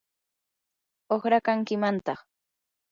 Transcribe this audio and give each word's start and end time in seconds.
uqrakankimantaq. 1.15 2.19